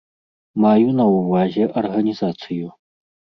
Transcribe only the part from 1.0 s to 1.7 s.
ўвазе